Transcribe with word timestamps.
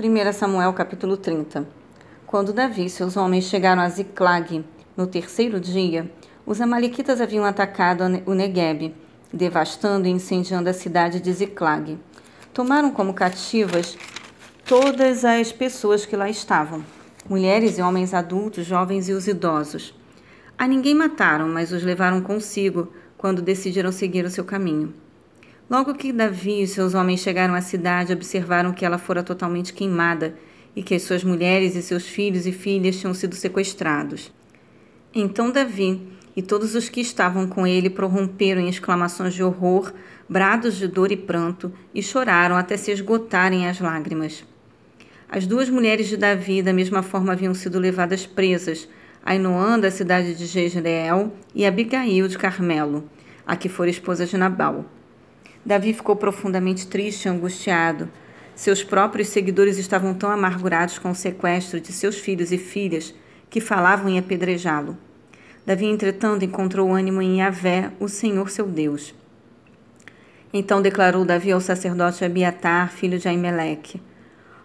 1 0.00 0.32
Samuel 0.32 0.72
capítulo 0.72 1.18
30 1.18 1.66
Quando 2.26 2.54
Davi 2.54 2.86
e 2.86 2.90
seus 2.90 3.14
homens 3.14 3.44
chegaram 3.44 3.82
a 3.82 3.88
Ziclag, 3.90 4.64
no 4.96 5.06
terceiro 5.06 5.60
dia, 5.60 6.10
os 6.46 6.62
amalequitas 6.62 7.20
haviam 7.20 7.44
atacado 7.44 8.04
o 8.24 8.32
Negueb, 8.32 8.94
devastando 9.30 10.08
e 10.08 10.10
incendiando 10.10 10.70
a 10.70 10.72
cidade 10.72 11.20
de 11.20 11.30
Ziclag. 11.30 11.98
Tomaram 12.54 12.90
como 12.90 13.12
cativas 13.12 13.98
todas 14.64 15.26
as 15.26 15.52
pessoas 15.52 16.06
que 16.06 16.16
lá 16.16 16.30
estavam, 16.30 16.82
mulheres 17.28 17.76
e 17.76 17.82
homens 17.82 18.14
adultos, 18.14 18.64
jovens 18.64 19.10
e 19.10 19.12
os 19.12 19.28
idosos. 19.28 19.94
A 20.56 20.66
ninguém 20.66 20.94
mataram, 20.94 21.48
mas 21.48 21.70
os 21.70 21.82
levaram 21.82 22.22
consigo 22.22 22.90
quando 23.18 23.42
decidiram 23.42 23.92
seguir 23.92 24.24
o 24.24 24.30
seu 24.30 24.42
caminho. 24.42 25.01
Logo 25.72 25.94
que 25.94 26.12
Davi 26.12 26.60
e 26.60 26.66
seus 26.66 26.92
homens 26.92 27.20
chegaram 27.20 27.54
à 27.54 27.62
cidade, 27.62 28.12
observaram 28.12 28.74
que 28.74 28.84
ela 28.84 28.98
fora 28.98 29.22
totalmente 29.22 29.72
queimada 29.72 30.34
e 30.76 30.82
que 30.82 30.94
as 30.94 31.00
suas 31.00 31.24
mulheres 31.24 31.74
e 31.74 31.80
seus 31.80 32.06
filhos 32.06 32.46
e 32.46 32.52
filhas 32.52 33.00
tinham 33.00 33.14
sido 33.14 33.34
sequestrados. 33.34 34.30
Então 35.14 35.50
Davi 35.50 35.98
e 36.36 36.42
todos 36.42 36.74
os 36.74 36.90
que 36.90 37.00
estavam 37.00 37.46
com 37.46 37.66
ele 37.66 37.88
prorromperam 37.88 38.60
em 38.60 38.68
exclamações 38.68 39.32
de 39.32 39.42
horror, 39.42 39.94
brados 40.28 40.76
de 40.76 40.86
dor 40.86 41.10
e 41.10 41.16
pranto, 41.16 41.72
e 41.94 42.02
choraram 42.02 42.54
até 42.54 42.76
se 42.76 42.90
esgotarem 42.90 43.66
as 43.66 43.80
lágrimas. 43.80 44.44
As 45.26 45.46
duas 45.46 45.70
mulheres 45.70 46.06
de 46.06 46.18
Davi, 46.18 46.60
da 46.60 46.74
mesma 46.74 47.02
forma, 47.02 47.32
haviam 47.32 47.54
sido 47.54 47.78
levadas 47.78 48.26
presas, 48.26 48.86
Ainoã, 49.24 49.80
da 49.80 49.90
cidade 49.90 50.34
de 50.34 50.44
Jezreel, 50.44 51.32
e 51.54 51.64
Abigail 51.64 52.28
de 52.28 52.36
Carmelo, 52.36 53.08
a 53.46 53.56
que 53.56 53.70
fora 53.70 53.88
esposa 53.88 54.26
de 54.26 54.36
Nabal. 54.36 54.84
Davi 55.64 55.92
ficou 55.92 56.16
profundamente 56.16 56.86
triste 56.86 57.26
e 57.26 57.28
angustiado. 57.28 58.08
Seus 58.54 58.82
próprios 58.82 59.28
seguidores 59.28 59.78
estavam 59.78 60.12
tão 60.12 60.30
amargurados 60.30 60.98
com 60.98 61.10
o 61.10 61.14
sequestro 61.14 61.80
de 61.80 61.92
seus 61.92 62.18
filhos 62.18 62.50
e 62.50 62.58
filhas 62.58 63.14
que 63.48 63.60
falavam 63.60 64.08
em 64.08 64.18
apedrejá-lo. 64.18 64.96
Davi, 65.64 65.86
entretanto, 65.86 66.44
encontrou 66.44 66.92
ânimo 66.92 67.22
em 67.22 67.38
Yahvé, 67.38 67.92
o 68.00 68.08
Senhor 68.08 68.50
seu 68.50 68.66
Deus. 68.66 69.14
Então 70.52 70.82
declarou 70.82 71.24
Davi 71.24 71.52
ao 71.52 71.60
sacerdote 71.60 72.24
Abiatar, 72.24 72.90
filho 72.90 73.18
de 73.18 73.28
Aimeleque: 73.28 74.02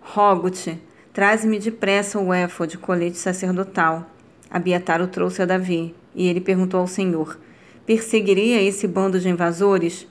Rogo-te, 0.00 0.80
traze-me 1.12 1.58
depressa 1.58 2.18
o 2.20 2.32
éfode, 2.32 2.78
colete 2.78 3.18
sacerdotal. 3.18 4.08
Abiatar 4.48 5.02
o 5.02 5.08
trouxe 5.08 5.42
a 5.42 5.46
Davi, 5.46 5.94
e 6.14 6.28
ele 6.28 6.40
perguntou 6.40 6.78
ao 6.78 6.86
Senhor: 6.86 7.38
Perseguirei 7.84 8.56
a 8.56 8.62
esse 8.62 8.86
bando 8.86 9.18
de 9.18 9.28
invasores? 9.28 10.06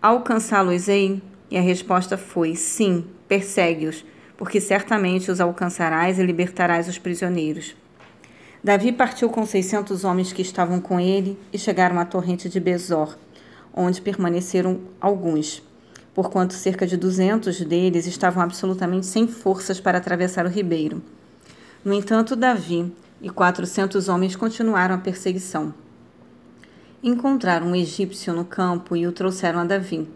Alcançá-los-ei? 0.00 1.20
E 1.50 1.58
a 1.58 1.60
resposta 1.60 2.16
foi: 2.16 2.54
Sim, 2.54 3.04
persegue-os, 3.26 4.04
porque 4.36 4.60
certamente 4.60 5.28
os 5.28 5.40
alcançarás 5.40 6.20
e 6.20 6.22
libertarás 6.22 6.88
os 6.88 6.98
prisioneiros. 6.98 7.74
Davi 8.62 8.92
partiu 8.92 9.28
com 9.28 9.44
seiscentos 9.44 10.04
homens 10.04 10.32
que 10.32 10.40
estavam 10.40 10.80
com 10.80 11.00
ele 11.00 11.36
e 11.52 11.58
chegaram 11.58 11.98
à 11.98 12.04
torrente 12.04 12.48
de 12.48 12.60
Bezor, 12.60 13.16
onde 13.74 14.00
permaneceram 14.00 14.80
alguns, 15.00 15.62
porquanto 16.14 16.54
cerca 16.54 16.86
de 16.86 16.96
duzentos 16.96 17.60
deles 17.60 18.06
estavam 18.06 18.42
absolutamente 18.42 19.06
sem 19.06 19.26
forças 19.26 19.80
para 19.80 19.98
atravessar 19.98 20.46
o 20.46 20.50
ribeiro. 20.50 21.02
No 21.84 21.92
entanto, 21.92 22.36
Davi 22.36 22.92
e 23.20 23.30
quatrocentos 23.30 24.08
homens 24.08 24.36
continuaram 24.36 24.94
a 24.94 24.98
perseguição. 24.98 25.74
Encontraram 27.00 27.68
um 27.68 27.76
egípcio 27.76 28.34
no 28.34 28.44
campo 28.44 28.96
e 28.96 29.06
o 29.06 29.12
trouxeram 29.12 29.60
a 29.60 29.64
Davi. 29.64 30.08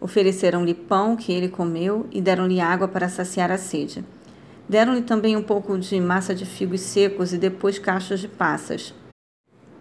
Ofereceram-lhe 0.00 0.72
pão 0.72 1.16
que 1.16 1.32
ele 1.32 1.48
comeu 1.48 2.06
e 2.12 2.20
deram-lhe 2.20 2.60
água 2.60 2.86
para 2.86 3.08
saciar 3.08 3.50
a 3.50 3.58
sede. 3.58 4.04
Deram-lhe 4.68 5.02
também 5.02 5.36
um 5.36 5.42
pouco 5.42 5.76
de 5.76 6.00
massa 6.00 6.32
de 6.32 6.46
figos 6.46 6.80
secos 6.80 7.32
e 7.32 7.38
depois 7.38 7.80
cachos 7.80 8.20
de 8.20 8.28
passas. 8.28 8.94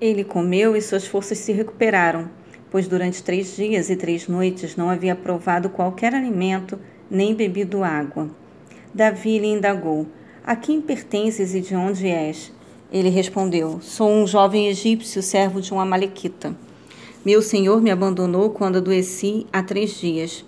Ele 0.01 0.23
comeu 0.23 0.75
e 0.75 0.81
suas 0.81 1.05
forças 1.05 1.37
se 1.37 1.51
recuperaram, 1.51 2.27
pois 2.71 2.87
durante 2.87 3.21
três 3.21 3.55
dias 3.55 3.91
e 3.91 3.95
três 3.95 4.27
noites 4.27 4.75
não 4.75 4.89
havia 4.89 5.15
provado 5.15 5.69
qualquer 5.69 6.15
alimento 6.15 6.79
nem 7.07 7.35
bebido 7.35 7.83
água. 7.83 8.31
Davi 8.91 9.37
lhe 9.37 9.47
indagou: 9.47 10.07
A 10.43 10.55
quem 10.55 10.81
pertences 10.81 11.53
e 11.53 11.61
de 11.61 11.75
onde 11.75 12.07
és? 12.07 12.51
Ele 12.91 13.09
respondeu: 13.09 13.79
Sou 13.81 14.09
um 14.09 14.25
jovem 14.25 14.69
egípcio, 14.69 15.21
servo 15.21 15.61
de 15.61 15.73
um 15.73 15.79
Amalequita. 15.79 16.55
Meu 17.25 17.41
senhor 17.41 17.81
me 17.81 17.91
abandonou 17.91 18.49
quando 18.51 18.77
adoeci 18.77 19.45
há 19.51 19.61
três 19.61 19.99
dias. 19.99 20.45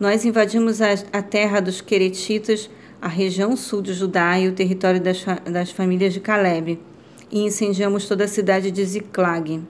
Nós 0.00 0.24
invadimos 0.24 0.80
a, 0.80 0.88
a 1.12 1.22
terra 1.22 1.60
dos 1.60 1.80
Queretitas, 1.80 2.68
a 3.00 3.06
região 3.06 3.56
sul 3.56 3.80
de 3.80 3.92
Judá 3.92 4.38
e 4.38 4.48
o 4.48 4.52
território 4.52 5.00
das, 5.00 5.24
das 5.44 5.70
famílias 5.70 6.12
de 6.12 6.20
Caleb, 6.20 6.80
e 7.30 7.40
incendiamos 7.40 8.06
toda 8.08 8.24
a 8.24 8.28
cidade 8.28 8.72
de 8.72 8.84
Ziclag. 8.84 9.60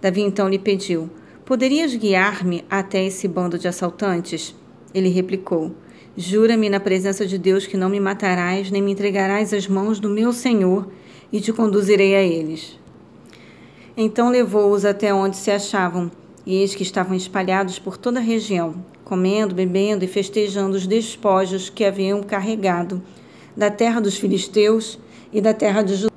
Davi 0.00 0.22
então 0.22 0.48
lhe 0.48 0.58
pediu: 0.58 1.10
Poderias 1.44 1.94
guiar-me 1.94 2.64
até 2.70 3.04
esse 3.04 3.28
bando 3.28 3.58
de 3.58 3.68
assaltantes? 3.68 4.54
Ele 4.94 5.10
replicou: 5.10 5.74
Jura-me 6.16 6.70
na 6.70 6.80
presença 6.80 7.26
de 7.26 7.36
Deus 7.36 7.66
que 7.66 7.76
não 7.76 7.90
me 7.90 8.00
matarás, 8.00 8.70
nem 8.70 8.80
me 8.80 8.92
entregarás 8.92 9.52
às 9.52 9.68
mãos 9.68 10.00
do 10.00 10.08
meu 10.08 10.32
senhor 10.32 10.88
e 11.32 11.40
te 11.40 11.52
conduzirei 11.52 12.14
a 12.14 12.22
eles. 12.22 12.78
Então 13.96 14.30
levou-os 14.30 14.84
até 14.84 15.12
onde 15.14 15.36
se 15.36 15.50
achavam, 15.50 16.10
e 16.44 16.56
eis 16.56 16.74
que 16.74 16.82
estavam 16.82 17.16
espalhados 17.16 17.78
por 17.78 17.96
toda 17.96 18.18
a 18.18 18.22
região, 18.22 18.74
comendo, 19.04 19.54
bebendo 19.54 20.04
e 20.04 20.08
festejando 20.08 20.76
os 20.76 20.86
despojos 20.86 21.70
que 21.70 21.84
haviam 21.84 22.22
carregado 22.22 23.02
da 23.56 23.70
terra 23.70 24.00
dos 24.00 24.16
filisteus 24.16 24.98
e 25.32 25.40
da 25.40 25.54
terra 25.54 25.82
de 25.82 25.94
Judá. 25.94 26.14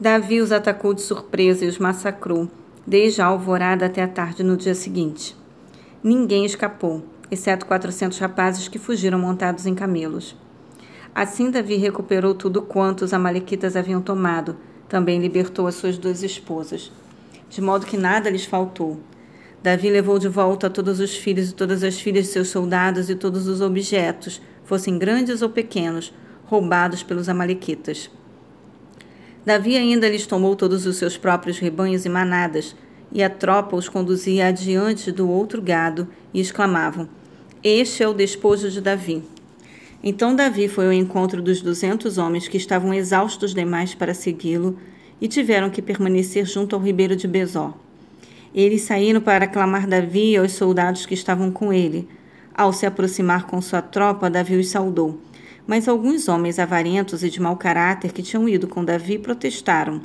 Davi 0.00 0.40
os 0.40 0.52
atacou 0.52 0.94
de 0.94 1.02
surpresa 1.02 1.64
e 1.64 1.68
os 1.68 1.78
massacrou, 1.78 2.48
desde 2.86 3.20
a 3.20 3.26
alvorada 3.26 3.86
até 3.86 4.02
a 4.02 4.08
tarde 4.08 4.42
no 4.42 4.56
dia 4.56 4.74
seguinte. 4.74 5.36
Ninguém 6.02 6.44
escapou, 6.44 7.02
exceto 7.30 7.66
quatrocentos 7.66 8.18
rapazes 8.18 8.68
que 8.68 8.78
fugiram 8.78 9.18
montados 9.18 9.66
em 9.66 9.74
camelos. 9.74 10.36
Assim 11.18 11.50
Davi 11.50 11.74
recuperou 11.74 12.32
tudo 12.32 12.62
quanto 12.62 13.04
os 13.04 13.12
amalequitas 13.12 13.74
haviam 13.74 14.00
tomado, 14.00 14.56
também 14.88 15.18
libertou 15.18 15.66
as 15.66 15.74
suas 15.74 15.98
duas 15.98 16.22
esposas, 16.22 16.92
de 17.50 17.60
modo 17.60 17.86
que 17.86 17.96
nada 17.96 18.30
lhes 18.30 18.44
faltou. 18.44 19.00
Davi 19.60 19.90
levou 19.90 20.20
de 20.20 20.28
volta 20.28 20.70
todos 20.70 21.00
os 21.00 21.16
filhos 21.16 21.50
e 21.50 21.54
todas 21.54 21.82
as 21.82 22.00
filhas 22.00 22.26
de 22.26 22.30
seus 22.30 22.50
soldados 22.50 23.10
e 23.10 23.16
todos 23.16 23.48
os 23.48 23.60
objetos, 23.60 24.40
fossem 24.62 24.96
grandes 24.96 25.42
ou 25.42 25.50
pequenos, 25.50 26.14
roubados 26.46 27.02
pelos 27.02 27.28
amalequitas. 27.28 28.08
Davi 29.44 29.76
ainda 29.76 30.08
lhes 30.08 30.24
tomou 30.24 30.54
todos 30.54 30.86
os 30.86 30.98
seus 30.98 31.16
próprios 31.16 31.58
rebanhos 31.58 32.06
e 32.06 32.08
manadas, 32.08 32.76
e 33.10 33.24
a 33.24 33.28
tropa 33.28 33.74
os 33.74 33.88
conduzia 33.88 34.46
adiante 34.46 35.10
do 35.10 35.28
outro 35.28 35.60
gado, 35.60 36.06
e 36.32 36.38
exclamavam: 36.38 37.08
Este 37.60 38.04
é 38.04 38.08
o 38.08 38.14
despojo 38.14 38.70
de 38.70 38.80
Davi. 38.80 39.24
Então 40.02 40.34
Davi 40.34 40.68
foi 40.68 40.86
ao 40.86 40.92
encontro 40.92 41.42
dos 41.42 41.60
duzentos 41.60 42.18
homens 42.18 42.46
que 42.46 42.56
estavam 42.56 42.94
exaustos 42.94 43.52
demais 43.52 43.94
para 43.94 44.14
segui-lo 44.14 44.78
e 45.20 45.26
tiveram 45.26 45.70
que 45.70 45.82
permanecer 45.82 46.46
junto 46.46 46.76
ao 46.76 46.82
ribeiro 46.82 47.16
de 47.16 47.26
Bezó. 47.26 47.74
Eles 48.54 48.82
saíram 48.82 49.20
para 49.20 49.44
aclamar 49.44 49.86
Davi 49.86 50.36
aos 50.36 50.52
soldados 50.52 51.04
que 51.04 51.14
estavam 51.14 51.50
com 51.50 51.72
ele. 51.72 52.08
Ao 52.54 52.72
se 52.72 52.86
aproximar 52.86 53.46
com 53.46 53.60
sua 53.60 53.82
tropa, 53.82 54.30
Davi 54.30 54.56
os 54.56 54.68
saudou. 54.68 55.20
Mas 55.66 55.86
alguns 55.86 56.28
homens 56.28 56.58
avarentos 56.58 57.22
e 57.22 57.28
de 57.28 57.42
mau 57.42 57.56
caráter 57.56 58.12
que 58.12 58.22
tinham 58.22 58.48
ido 58.48 58.66
com 58.66 58.84
Davi 58.84 59.18
protestaram. 59.18 60.00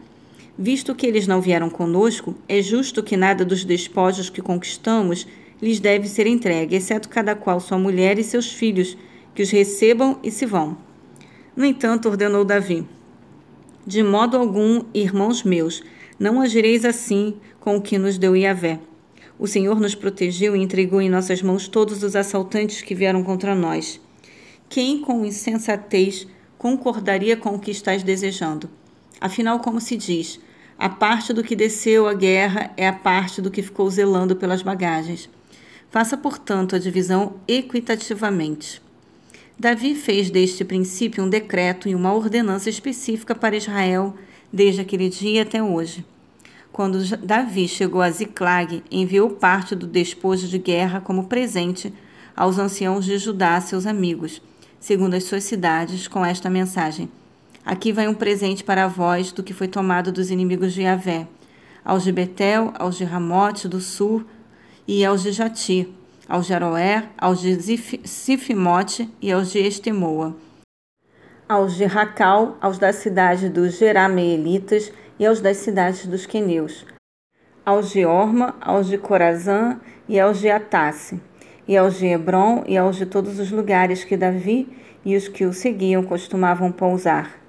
Visto 0.57 0.93
que 0.93 1.07
eles 1.07 1.25
não 1.25 1.41
vieram 1.41 1.69
conosco, 1.69 2.35
é 2.47 2.61
justo 2.61 3.01
que 3.01 3.17
nada 3.17 3.45
dos 3.45 3.63
despojos 3.63 4.29
que 4.29 4.41
conquistamos 4.41 5.25
lhes 5.61 5.79
deve 5.79 6.07
ser 6.07 6.27
entregue, 6.27 6.75
exceto 6.75 7.09
cada 7.09 7.33
qual 7.33 7.59
sua 7.59 7.77
mulher 7.79 8.19
e 8.19 8.23
seus 8.23 8.51
filhos, 8.51 8.97
que 9.33 9.43
os 9.43 9.49
recebam 9.49 10.19
e 10.23 10.31
se 10.31 10.45
vão. 10.45 10.77
No 11.55 11.65
entanto, 11.65 12.09
ordenou 12.09 12.43
Davi: 12.43 12.87
De 13.85 14.03
modo 14.03 14.37
algum, 14.37 14.83
irmãos 14.93 15.43
meus, 15.43 15.83
não 16.19 16.41
agireis 16.41 16.85
assim 16.85 17.35
com 17.59 17.77
o 17.77 17.81
que 17.81 17.97
nos 17.97 18.17
deu 18.17 18.35
Iavé. 18.35 18.79
O 19.39 19.47
Senhor 19.47 19.79
nos 19.79 19.95
protegeu 19.95 20.55
e 20.55 20.61
entregou 20.61 21.01
em 21.01 21.09
nossas 21.09 21.41
mãos 21.41 21.67
todos 21.67 22.03
os 22.03 22.15
assaltantes 22.15 22.81
que 22.81 22.93
vieram 22.93 23.23
contra 23.23 23.55
nós. 23.55 23.99
Quem, 24.69 25.01
com 25.01 25.25
insensatez, 25.25 26.27
concordaria 26.57 27.35
com 27.35 27.55
o 27.55 27.59
que 27.59 27.71
estás 27.71 28.03
desejando? 28.03 28.69
Afinal, 29.19 29.59
como 29.59 29.81
se 29.81 29.95
diz, 29.95 30.39
a 30.77 30.89
parte 30.89 31.33
do 31.33 31.43
que 31.43 31.55
desceu 31.55 32.07
à 32.07 32.13
guerra 32.13 32.71
é 32.75 32.87
a 32.87 32.93
parte 32.93 33.41
do 33.41 33.49
que 33.49 33.61
ficou 33.61 33.89
zelando 33.89 34.35
pelas 34.35 34.61
bagagens. 34.61 35.29
Faça, 35.89 36.17
portanto, 36.17 36.75
a 36.75 36.79
divisão 36.79 37.35
equitativamente. 37.47 38.82
Davi 39.57 39.93
fez 39.95 40.29
deste 40.31 40.65
princípio 40.65 41.23
um 41.23 41.29
decreto 41.29 41.87
e 41.87 41.95
uma 41.95 42.13
ordenança 42.13 42.69
específica 42.69 43.35
para 43.35 43.55
Israel 43.55 44.15
desde 44.51 44.81
aquele 44.81 45.09
dia 45.09 45.43
até 45.43 45.61
hoje. 45.61 46.03
Quando 46.71 47.05
Davi 47.17 47.67
chegou 47.67 48.01
a 48.01 48.09
Ziclag, 48.09 48.83
enviou 48.89 49.29
parte 49.29 49.75
do 49.75 49.85
despojo 49.85 50.47
de 50.47 50.57
guerra 50.57 50.99
como 50.99 51.27
presente 51.27 51.93
aos 52.35 52.57
anciãos 52.57 53.05
de 53.05 53.17
Judá, 53.19 53.61
seus 53.61 53.85
amigos, 53.85 54.41
segundo 54.79 55.13
as 55.13 55.23
suas 55.23 55.43
cidades, 55.43 56.07
com 56.07 56.25
esta 56.25 56.49
mensagem: 56.49 57.07
Aqui 57.63 57.93
vai 57.93 58.07
um 58.07 58.15
presente 58.15 58.63
para 58.63 58.87
vós 58.87 59.31
do 59.31 59.43
que 59.43 59.53
foi 59.53 59.67
tomado 59.67 60.11
dos 60.11 60.31
inimigos 60.31 60.73
de 60.73 60.81
Yahvé, 60.81 61.27
aos 61.85 62.03
de 62.03 62.11
Betel, 62.11 62.73
aos 62.79 62.97
de 62.97 63.03
Ramote 63.03 63.67
do 63.67 63.79
sul 63.79 64.25
e 64.87 65.05
aos 65.05 65.21
de 65.21 65.31
Jati, 65.31 65.93
aos 66.27 66.47
de 66.47 66.53
Aroer, 66.53 67.09
aos 67.17 67.41
de 67.41 67.77
Sifimote 68.07 69.09
e 69.21 69.31
aos 69.31 69.51
de 69.51 69.59
Estemoa, 69.59 70.35
aos 71.47 71.75
de 71.75 71.85
Racal, 71.85 72.57
aos 72.61 72.77
da 72.77 72.93
cidade 72.93 73.49
dos 73.49 73.77
Jerameelitas 73.77 74.91
e 75.19 75.25
aos 75.25 75.41
das 75.41 75.57
cidades 75.57 76.07
dos 76.07 76.25
Queneus, 76.25 76.85
aos 77.65 77.91
de 77.91 78.05
Orma, 78.05 78.55
aos 78.61 78.87
de 78.87 78.97
Corazã 78.97 79.79
e 80.07 80.19
aos 80.19 80.39
de 80.39 80.49
Atasse, 80.49 81.21
e 81.67 81.77
aos 81.77 81.97
de 81.97 82.07
Hebron 82.07 82.63
e 82.67 82.77
aos 82.77 82.95
de 82.95 83.05
todos 83.05 83.39
os 83.39 83.51
lugares 83.51 84.03
que 84.03 84.17
Davi 84.17 84.67
e 85.05 85.15
os 85.15 85.27
que 85.27 85.45
o 85.45 85.53
seguiam 85.53 86.03
costumavam 86.03 86.71
pousar 86.71 87.42